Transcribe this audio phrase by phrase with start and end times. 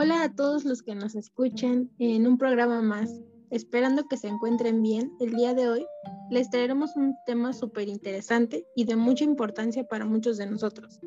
[0.00, 3.10] Hola a todos los que nos escuchan en un programa más.
[3.50, 5.84] Esperando que se encuentren bien, el día de hoy
[6.30, 11.00] les traeremos un tema súper interesante y de mucha importancia para muchos de nosotros.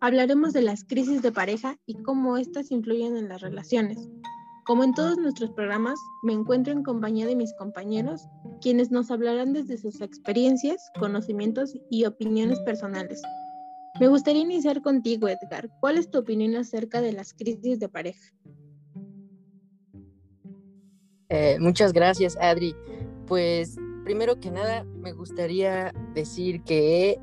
[0.00, 4.08] Hablaremos de las crisis de pareja y cómo éstas influyen en las relaciones.
[4.64, 8.26] Como en todos nuestros programas, me encuentro en compañía de mis compañeros,
[8.62, 13.20] quienes nos hablarán desde sus experiencias, conocimientos y opiniones personales.
[13.98, 15.68] Me gustaría iniciar contigo, Edgar.
[15.80, 18.32] ¿Cuál es tu opinión acerca de las crisis de pareja?
[21.28, 22.74] Eh, muchas gracias, Adri.
[23.26, 27.20] Pues primero que nada, me gustaría decir que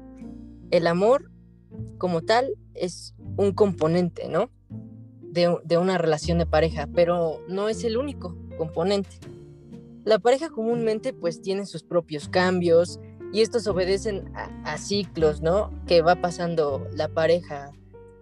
[0.71, 1.31] el amor
[1.97, 4.49] como tal es un componente, ¿no?
[5.21, 9.17] De, de, una relación de pareja, pero no es el único componente.
[10.05, 12.99] La pareja comúnmente pues tiene sus propios cambios,
[13.37, 14.33] y estos obedecen
[14.63, 15.69] a, ciclos, ¿no?
[15.85, 17.71] Que va pasando la pareja.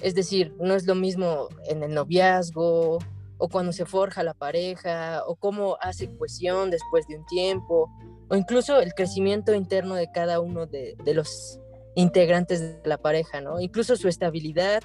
[0.02, 3.00] Es decir, no es lo mismo en el noviazgo
[3.38, 7.90] o cuando se forja la pareja o cómo hace cohesión después de un tiempo
[8.28, 11.62] o incluso el crecimiento interno de cada uno de, los
[11.96, 13.62] integrantes de la pareja, ¿no?
[13.62, 14.84] Incluso su estabilidad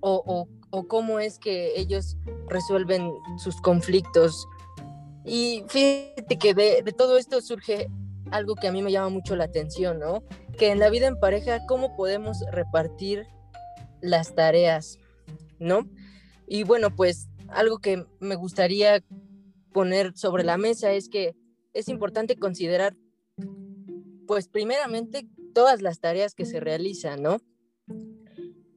[0.00, 0.46] o,
[0.86, 4.46] cómo es que ellos resuelven sus conflictos.
[5.24, 7.88] Y fíjate que de todo esto surge
[8.32, 10.24] algo que a mí me llama mucho la atención, ¿no?
[10.58, 13.26] Que en la vida en pareja, ¿cómo podemos repartir
[14.00, 14.98] las tareas,
[15.58, 15.88] ¿no?
[16.46, 19.02] Y bueno, pues algo que me gustaría
[19.72, 21.34] poner sobre la mesa es que
[21.72, 22.96] es importante considerar,
[24.26, 27.38] pues primeramente, todas las tareas que se realizan, ¿no?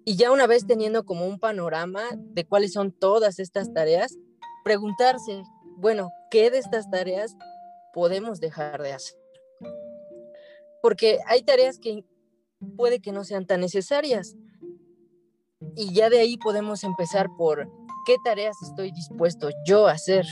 [0.03, 4.17] Y ya una vez teniendo como un panorama de cuáles son todas estas tareas,
[4.63, 5.43] preguntarse,
[5.77, 7.35] bueno, ¿qué de estas tareas
[7.93, 9.24] podemos dejar de hacer?
[10.85, 12.05] Porque hay tareas que
[12.77, 14.35] puede que no sean tan necesarias.
[15.75, 17.67] Y ya de ahí podemos empezar por
[18.05, 20.27] qué tareas estoy dispuesto yo a hacer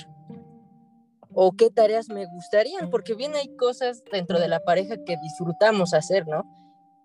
[1.32, 5.96] o qué tareas me gustarían, porque bien hay cosas dentro de la pareja que disfrutamos
[5.96, 6.44] hacer, ¿no?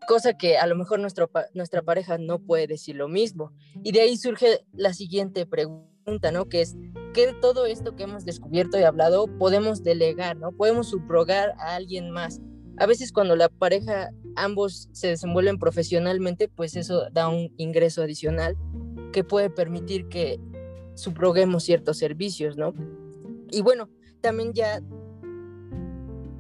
[0.06, 3.54] Cosa que a lo mejor nuestro, nuestra pareja no puede decir lo mismo.
[3.82, 6.50] Y de ahí surge la siguiente pregunta, ¿no?
[6.50, 6.76] Que es,
[7.14, 10.52] ¿qué todo esto que hemos descubierto y hablado podemos delegar, ¿no?
[10.52, 12.42] Podemos subrogar a alguien más
[12.78, 18.56] a veces cuando la pareja ambos se desenvuelven profesionalmente, pues eso da un ingreso adicional
[19.12, 20.38] que puede permitir que
[20.94, 22.74] subroguemos ciertos servicios, ¿no?
[23.50, 23.88] Y bueno,
[24.20, 24.80] también ya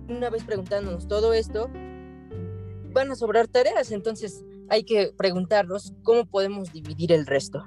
[0.08, 1.70] una vez preguntándonos todo esto,
[2.92, 7.64] van a sobrar tareas, entonces hay que preguntarnos cómo podemos dividir el resto.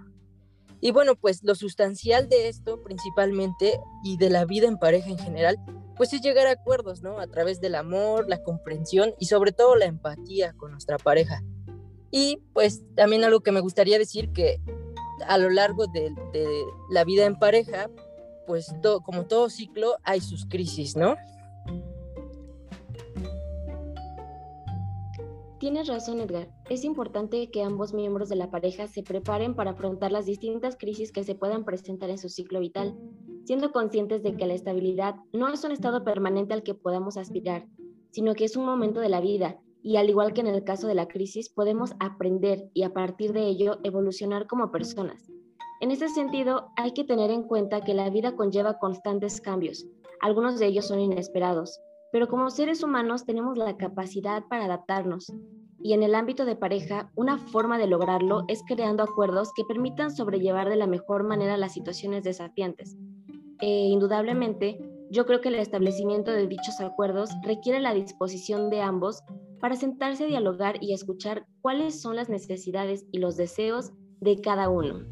[0.80, 5.20] Y bueno, pues lo sustancial de esto principalmente y de la vida en pareja en
[5.20, 5.58] general
[6.02, 7.20] pues es llegar a acuerdos, ¿no?
[7.20, 11.44] A través del amor, la comprensión y sobre todo la empatía con nuestra pareja.
[12.10, 14.60] Y pues también algo que me gustaría decir que
[15.28, 16.12] a lo largo de,
[16.90, 17.92] la vida en pareja,
[18.48, 18.74] pues
[19.04, 21.18] como todo ciclo hay sus crisis, ¿no?
[25.60, 26.50] Tienes razón, Edgar.
[26.68, 31.12] Es importante que ambos miembros de la pareja se preparen para afrontar las distintas crisis
[31.12, 32.98] que se puedan presentar en su ciclo vital
[33.52, 37.68] siendo conscientes de que la estabilidad no es un estado permanente al que podamos aspirar,
[38.10, 40.88] sino que es un momento de la vida y al igual que en el caso
[40.88, 45.30] de la crisis, podemos aprender y a partir de ello evolucionar como personas.
[45.82, 49.86] En ese sentido, hay que tener en cuenta que la vida conlleva constantes cambios,
[50.22, 51.82] algunos de ellos son inesperados,
[52.14, 55.30] pero como seres humanos tenemos la capacidad para adaptarnos.
[55.84, 60.10] Y en el ámbito de pareja, una forma de lograrlo es creando acuerdos que permitan
[60.16, 62.96] sobrellevar de la mejor manera las situaciones desafiantes,
[63.62, 64.80] eh, indudablemente,
[65.10, 69.24] yo creo que el establecimiento de dichos acuerdos requiere la disposición de ambos
[69.60, 74.70] para sentarse a dialogar y escuchar cuáles son las necesidades y los deseos de cada
[74.70, 75.06] uno.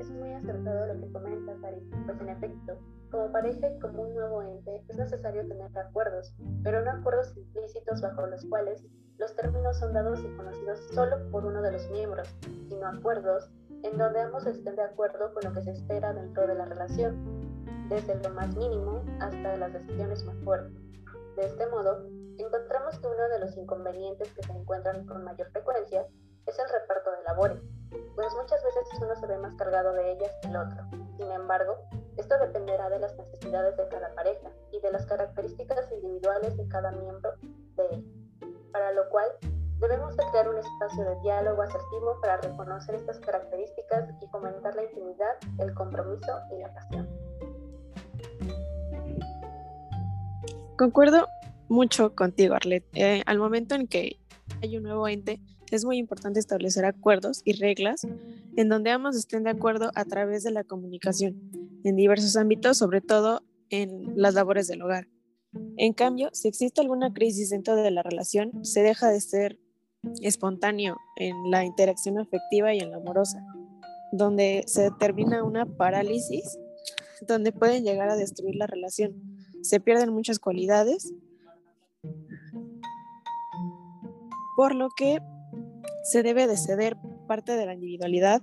[0.00, 2.78] Es muy acertado lo que comentas, Ari, pues en efecto,
[3.10, 8.00] como pareja y como un nuevo ente es necesario tener acuerdos, pero no acuerdos implícitos
[8.00, 8.86] bajo los cuales
[9.18, 12.28] los términos son dados y conocidos solo por uno de los miembros,
[12.68, 13.48] sino acuerdos
[13.82, 17.88] en donde ambos estén de acuerdo con lo que se espera dentro de la relación,
[17.88, 20.72] desde lo más mínimo hasta las decisiones más fuertes.
[21.36, 22.06] De este modo,
[22.38, 26.06] encontramos que uno de los inconvenientes que se encuentran con mayor frecuencia
[26.46, 27.62] es el reparto de labores,
[28.14, 30.84] pues muchas veces uno se ve más cargado de ellas que el otro.
[31.18, 31.76] Sin embargo,
[32.16, 36.90] esto dependerá de las necesidades de cada pareja y de las características individuales de cada
[36.92, 37.34] miembro
[37.76, 38.13] de él,
[38.74, 39.28] para lo cual
[39.80, 44.84] Debemos de crear un espacio de diálogo asertivo para reconocer estas características y fomentar la
[44.84, 47.08] intimidad, el compromiso y la pasión.
[50.78, 51.28] Concuerdo
[51.68, 52.84] mucho contigo, Arlet.
[52.94, 54.20] Eh, al momento en que
[54.62, 55.40] hay un nuevo ente,
[55.70, 58.06] es muy importante establecer acuerdos y reglas
[58.56, 61.50] en donde ambos estén de acuerdo a través de la comunicación
[61.84, 65.08] en diversos ámbitos, sobre todo en las labores del hogar.
[65.76, 69.58] En cambio, si existe alguna crisis dentro de la relación, se deja de ser
[70.22, 73.44] espontáneo en la interacción afectiva y en la amorosa,
[74.12, 76.58] donde se determina una parálisis,
[77.26, 79.14] donde pueden llegar a destruir la relación.
[79.62, 81.12] Se pierden muchas cualidades,
[84.56, 85.18] por lo que
[86.04, 86.96] se debe de ceder
[87.26, 88.42] parte de la individualidad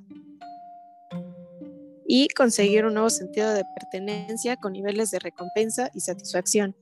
[2.05, 6.75] y conseguir un nuevo sentido de pertenencia con niveles de recompensa y satisfacción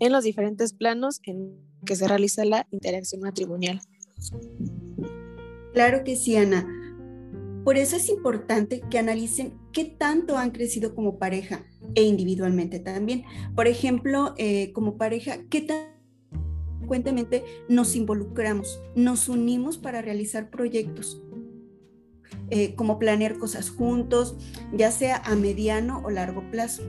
[0.00, 3.80] en los diferentes planos en que se realiza la interacción matrimonial.
[5.72, 6.66] Claro que sí, Ana.
[7.64, 11.64] Por eso es importante que analicen qué tanto han crecido como pareja
[11.94, 13.24] e individualmente también.
[13.54, 15.92] Por ejemplo, eh, como pareja, qué tan
[16.78, 21.22] frecuentemente nos involucramos, nos unimos para realizar proyectos,
[22.50, 24.36] eh, como planear cosas juntos,
[24.76, 26.82] ya sea a mediano o largo plazo,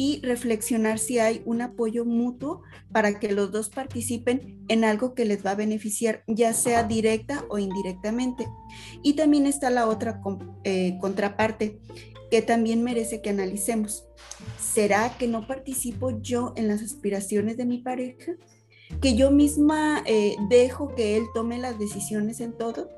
[0.00, 5.26] y reflexionar si hay un apoyo mutuo para que los dos participen en algo que
[5.26, 8.48] les va a beneficiar, ya sea directa o indirectamente.
[9.02, 10.22] Y también está la otra
[10.64, 11.80] eh, contraparte
[12.30, 14.06] que también merece que analicemos.
[14.58, 18.32] ¿Será que no participo yo en las aspiraciones de mi pareja?
[19.02, 22.88] ¿Que yo misma eh, dejo que él tome las decisiones en todo?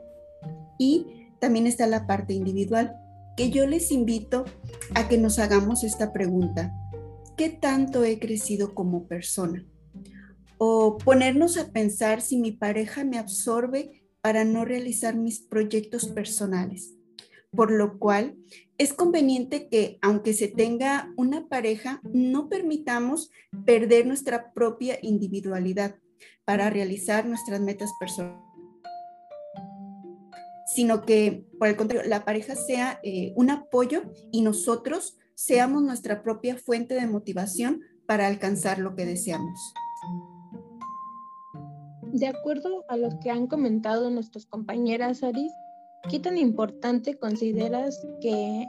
[0.79, 2.95] Y también está la parte individual,
[3.37, 4.45] que yo les invito
[4.95, 6.73] a que nos hagamos esta pregunta.
[7.37, 9.65] ¿Qué tanto he crecido como persona?
[10.59, 16.95] O ponernos a pensar si mi pareja me absorbe para no realizar mis proyectos personales.
[17.51, 18.37] Por lo cual,
[18.79, 23.31] es conveniente que, aunque se tenga una pareja, no permitamos
[23.65, 25.97] perder nuestra propia individualidad
[26.45, 28.53] para realizar nuestras metas personales
[30.73, 36.23] sino que, por el contrario, la pareja sea eh, un apoyo y nosotros seamos nuestra
[36.23, 39.75] propia fuente de motivación para alcanzar lo que deseamos.
[42.13, 45.53] De acuerdo a lo que han comentado nuestras compañeras, Aris,
[46.09, 48.67] ¿qué tan importante consideras que,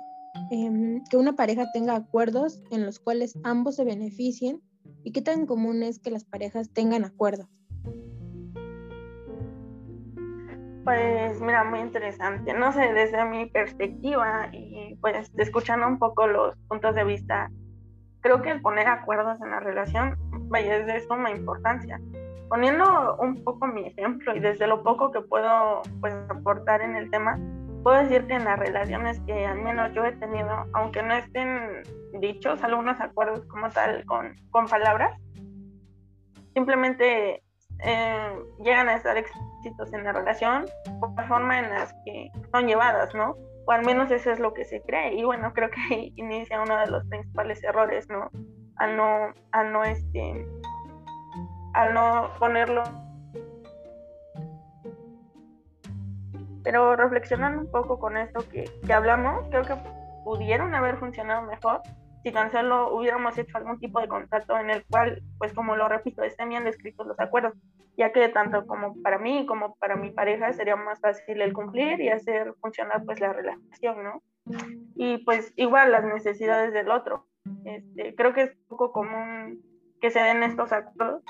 [0.50, 4.60] em, que una pareja tenga acuerdos en los cuales ambos se beneficien
[5.04, 7.50] y qué tan común es que las parejas tengan acuerdos?
[10.84, 12.54] Pues mira, muy interesante.
[12.54, 17.50] No sé, desde mi perspectiva y pues escuchando un poco los puntos de vista,
[18.22, 20.18] creo que el poner acuerdos en la relación,
[20.50, 22.00] vaya, es de suma importancia.
[22.50, 27.10] Poniendo un poco mi ejemplo y desde lo poco que puedo pues aportar en el
[27.10, 27.40] tema,
[27.84, 31.84] puedo decir que en las relaciones que al menos yo he tenido, aunque no estén
[32.20, 35.20] dichos algunos acuerdos como tal con, con palabras,
[36.54, 37.44] simplemente
[37.84, 40.66] eh, llegan a estar éxitos en la relación
[41.00, 43.36] por la forma en las que son llevadas, ¿no?
[43.66, 45.14] O al menos eso es lo que se cree.
[45.14, 48.30] Y bueno, creo que inicia uno de los principales errores, ¿no?
[48.78, 50.46] Al no, al no, este,
[51.74, 52.84] al no ponerlo.
[56.64, 59.76] Pero reflexionando un poco con esto que, que hablamos, creo que
[60.24, 61.82] pudieron haber funcionado mejor
[62.24, 65.90] si tan solo hubiéramos hecho algún tipo de contrato en el cual, pues como lo
[65.90, 67.54] repito, estén bien descritos los acuerdos,
[67.98, 72.00] ya que tanto como para mí como para mi pareja sería más fácil el cumplir
[72.00, 74.24] y hacer funcionar pues la relación, ¿no?
[74.96, 77.28] Y pues igual las necesidades del otro.
[77.66, 79.62] Este, creo que es poco común
[80.00, 81.24] que se den estos acuerdos,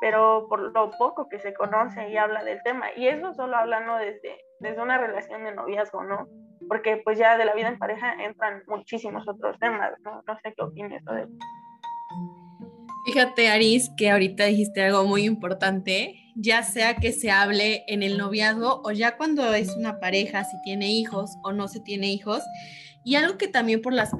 [0.00, 3.96] pero por lo poco que se conoce y habla del tema, y eso solo hablando
[3.96, 6.28] desde, desde una relación de noviazgo, ¿no?
[6.68, 10.22] Porque pues ya de la vida en pareja entran muchísimos otros temas, ¿no?
[10.26, 11.32] No sé qué opinas de eso.
[13.06, 18.18] Fíjate, Aris, que ahorita dijiste algo muy importante, ya sea que se hable en el
[18.18, 22.42] noviazgo o ya cuando es una pareja, si tiene hijos o no se tiene hijos.
[23.04, 24.10] Y algo que también por las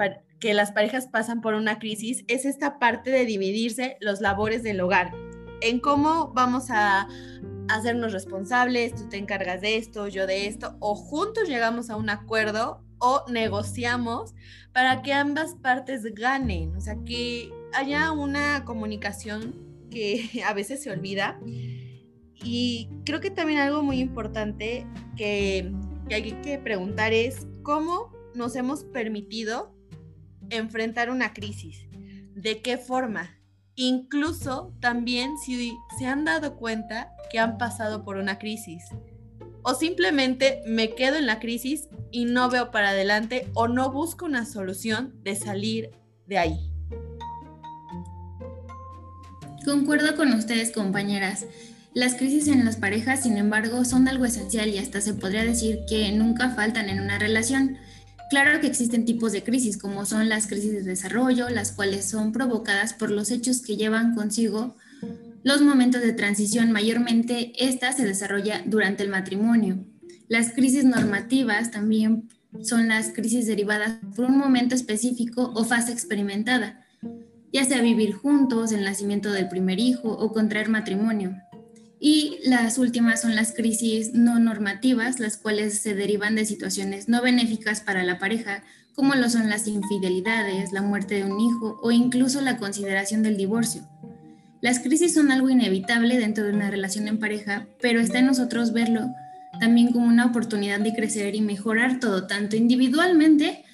[0.40, 4.80] que las parejas pasan por una crisis es esta parte de dividirse los labores del
[4.80, 5.12] hogar,
[5.60, 7.08] en cómo vamos a
[7.68, 12.10] hacernos responsables, tú te encargas de esto, yo de esto, o juntos llegamos a un
[12.10, 14.34] acuerdo o negociamos
[14.72, 19.54] para que ambas partes ganen, o sea, que haya una comunicación
[19.90, 21.38] que a veces se olvida.
[22.44, 25.72] Y creo que también algo muy importante que,
[26.08, 29.74] que hay que preguntar es cómo nos hemos permitido
[30.50, 31.88] enfrentar una crisis,
[32.34, 33.37] de qué forma,
[33.78, 38.84] incluso también si se han dado cuenta que han pasado por una crisis.
[39.62, 44.24] O simplemente me quedo en la crisis y no veo para adelante o no busco
[44.26, 45.90] una solución de salir
[46.26, 46.72] de ahí.
[49.64, 51.46] Concuerdo con ustedes, compañeras.
[51.94, 55.80] Las crisis en las parejas, sin embargo, son algo esencial y hasta se podría decir
[55.88, 57.78] que nunca faltan en una relación.
[58.30, 62.32] Claro que existen tipos de crisis, como son las crisis de desarrollo, las cuales son
[62.32, 64.76] provocadas por los hechos que llevan consigo
[65.42, 66.70] los momentos de transición.
[66.70, 69.78] Mayormente, esta se desarrolla durante el matrimonio.
[70.28, 72.28] Las crisis normativas también
[72.62, 76.84] son las crisis derivadas por un momento específico o fase experimentada,
[77.50, 81.34] ya sea vivir juntos, el nacimiento del primer hijo o contraer matrimonio.
[82.00, 87.22] Y las últimas son las crisis no normativas, las cuales se derivan de situaciones no
[87.22, 88.62] benéficas para la pareja,
[88.94, 93.36] como lo son las infidelidades, la muerte de un hijo o incluso la consideración del
[93.36, 93.82] divorcio.
[94.60, 98.72] Las crisis son algo inevitable dentro de una relación en pareja, pero está en nosotros
[98.72, 99.08] verlo
[99.60, 103.64] también como una oportunidad de crecer y mejorar todo, tanto individualmente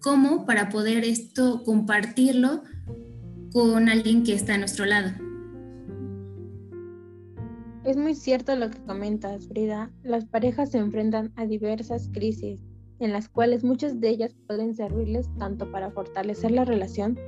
[0.00, 2.64] como para poder esto compartirlo
[3.52, 5.12] con alguien que está a nuestro lado.
[7.84, 9.90] Es muy cierto lo que comentas, Frida.
[10.04, 12.62] Las parejas se enfrentan a diversas crisis,
[13.00, 17.18] en las cuales muchas de ellas pueden servirles tanto para fortalecer la relación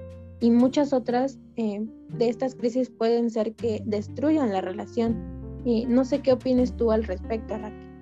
[0.40, 5.16] y muchas otras eh, de estas crisis pueden ser que destruyan la relación.
[5.64, 7.93] Y no sé qué opines tú al respecto, Raquel.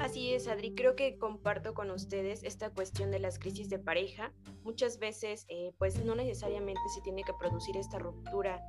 [0.00, 0.74] Así es, Adri.
[0.74, 4.32] Creo que comparto con ustedes esta cuestión de las crisis de pareja.
[4.62, 8.62] Muchas veces, eh, pues no necesariamente se tiene que producir esta ruptura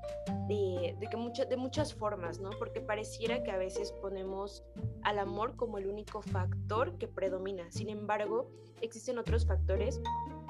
[0.50, 2.50] de, que de muchas formas, ¿no?
[2.59, 4.65] Porque pareciera que a veces ponemos
[5.03, 7.71] al amor como el único factor que predomina.
[7.71, 10.01] Sin embargo, existen otros factores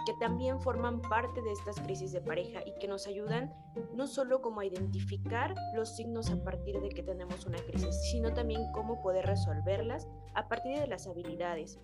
[0.06, 3.54] que también forman parte de estas crisis de pareja y que nos ayudan
[3.94, 8.34] no solo como a identificar los signos a partir de que tenemos una crisis, sino
[8.34, 11.80] también cómo poder resolverlas a partir de las habilidades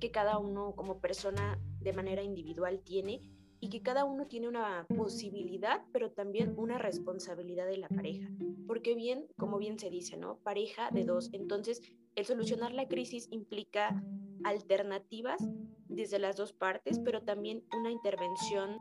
[0.00, 3.20] que cada uno como persona de manera individual tiene
[3.60, 8.28] y que cada uno tiene una posibilidad, pero también una responsabilidad de la pareja.
[8.66, 10.36] Porque bien, como bien se dice, ¿no?
[10.38, 11.30] Pareja de dos.
[11.32, 11.80] Entonces,
[12.14, 14.02] el solucionar la crisis implica
[14.44, 15.42] alternativas
[15.88, 18.78] desde las dos partes, pero también una intervención.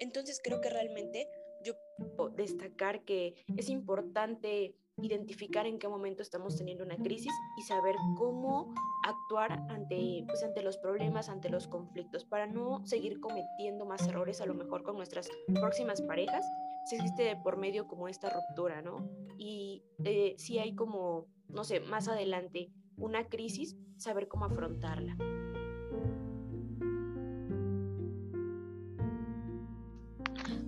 [0.00, 1.28] Entonces creo que realmente
[1.64, 1.74] yo
[2.16, 7.96] puedo destacar que es importante identificar en qué momento estamos teniendo una crisis y saber
[8.16, 14.06] cómo actuar ante, pues, ante los problemas, ante los conflictos, para no seguir cometiendo más
[14.06, 16.46] errores a lo mejor con nuestras próximas parejas,
[16.84, 19.08] si existe por medio como esta ruptura, ¿no?
[19.38, 22.70] Y eh, si hay como, no sé, más adelante
[23.02, 25.16] una crisis, saber cómo afrontarla.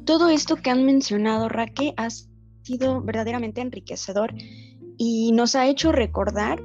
[0.04, 2.08] Todo esto que han mencionado, Raque, ha
[2.62, 4.34] sido verdaderamente enriquecedor
[4.98, 6.62] y nos ha hecho recordar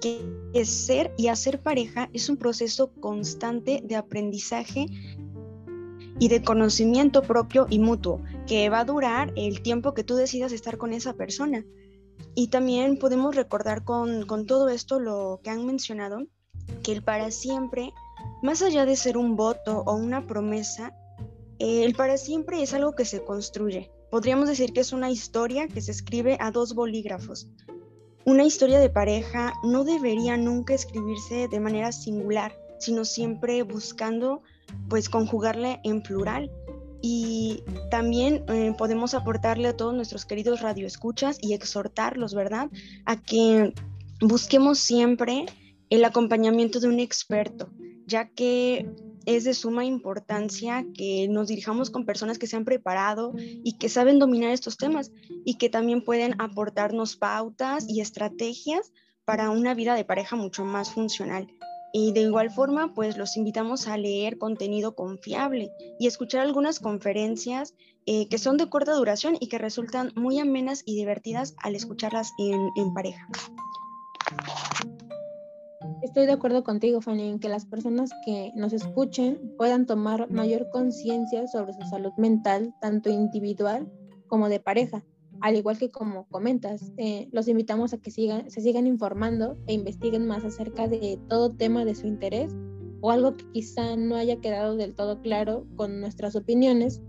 [0.00, 4.86] que ser y hacer pareja es un proceso constante de aprendizaje
[6.18, 10.52] y de conocimiento propio y mutuo, que va a durar el tiempo que tú decidas
[10.52, 11.64] estar con esa persona.
[12.34, 16.26] Y también podemos recordar con, todo esto lo que han mencionado,
[16.82, 17.92] que el para siempre,
[18.42, 20.96] más allá de ser un voto o una promesa,
[21.58, 23.90] el para siempre es algo que se construye.
[24.10, 27.48] Podríamos decir que es una historia que se escribe a dos bolígrafos.
[28.24, 34.42] Una historia de pareja no debería nunca escribirse de manera singular, sino siempre buscando
[34.88, 36.50] pues conjugarle en plural
[37.02, 42.70] y también eh, podemos aportarle a todos nuestros queridos radioescuchas y exhortarlos, ¿verdad?
[43.04, 43.74] A que
[44.20, 45.46] busquemos siempre
[45.90, 47.68] el acompañamiento de un experto,
[48.06, 48.88] ya que
[49.26, 53.88] es de suma importancia que nos dirijamos con personas que se han preparado y que
[53.88, 55.10] saben dominar estos temas
[55.44, 58.92] y que también pueden aportarnos pautas y estrategias
[59.24, 61.48] para una vida de pareja mucho más funcional.
[61.92, 67.74] Y de igual forma, pues los invitamos a leer contenido confiable y escuchar algunas conferencias
[68.06, 72.32] eh, que son de corta duración y que resultan muy amenas y divertidas al escucharlas
[72.38, 73.28] en, en pareja.
[76.02, 80.68] Estoy de acuerdo contigo, Fanny, en que las personas que nos escuchen puedan tomar mayor
[80.70, 83.90] conciencia sobre su salud mental, tanto individual
[84.26, 85.04] como de pareja
[85.42, 89.74] al igual que como comentas, eh, los invitamos a que sigan, se sigan informando e
[89.74, 92.54] investiguen más acerca de todo tema de su interés
[93.00, 97.02] o algo que quizá no haya quedado del todo claro con nuestras opiniones.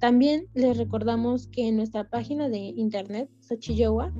[0.00, 4.12] También les recordamos que en nuestra página de internet, Xochilloa,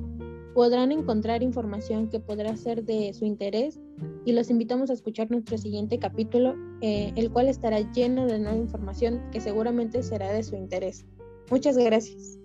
[0.55, 3.79] podrán encontrar información que podrá ser de su interés
[4.25, 8.57] y los invitamos a escuchar nuestro siguiente capítulo, eh, el cual estará lleno de nueva
[8.57, 11.05] información que seguramente será de su interés.
[11.51, 12.39] Muchas gracias.